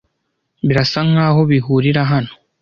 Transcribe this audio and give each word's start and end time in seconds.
birasa 0.67 0.99
nkaho 1.09 1.41
bihurira 1.49 2.01
hano 2.11 2.31